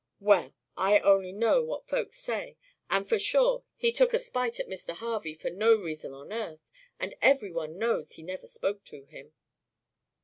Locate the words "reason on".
5.75-6.33